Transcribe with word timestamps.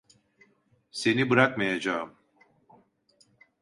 Seni 0.91 1.29
bırakmayacağım. 1.29 2.15